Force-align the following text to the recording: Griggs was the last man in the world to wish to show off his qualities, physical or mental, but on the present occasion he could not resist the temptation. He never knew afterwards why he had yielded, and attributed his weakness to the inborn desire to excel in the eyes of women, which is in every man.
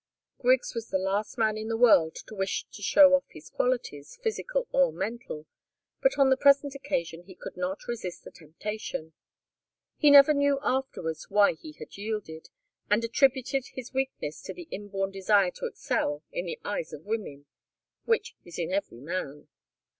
Griggs 0.39 0.73
was 0.73 0.89
the 0.89 0.97
last 0.97 1.37
man 1.37 1.59
in 1.59 1.67
the 1.67 1.77
world 1.77 2.15
to 2.15 2.33
wish 2.33 2.65
to 2.71 2.81
show 2.81 3.13
off 3.13 3.23
his 3.29 3.51
qualities, 3.51 4.17
physical 4.23 4.67
or 4.71 4.91
mental, 4.91 5.45
but 6.01 6.17
on 6.17 6.31
the 6.31 6.35
present 6.37 6.73
occasion 6.73 7.21
he 7.25 7.35
could 7.35 7.55
not 7.55 7.87
resist 7.87 8.23
the 8.23 8.31
temptation. 8.31 9.13
He 9.97 10.09
never 10.09 10.33
knew 10.33 10.57
afterwards 10.63 11.27
why 11.29 11.53
he 11.53 11.73
had 11.73 11.97
yielded, 11.97 12.49
and 12.89 13.03
attributed 13.03 13.67
his 13.75 13.93
weakness 13.93 14.41
to 14.41 14.55
the 14.55 14.67
inborn 14.71 15.11
desire 15.11 15.51
to 15.51 15.67
excel 15.67 16.23
in 16.31 16.47
the 16.47 16.57
eyes 16.65 16.93
of 16.93 17.05
women, 17.05 17.45
which 18.05 18.33
is 18.43 18.57
in 18.57 18.73
every 18.73 19.01
man. 19.01 19.49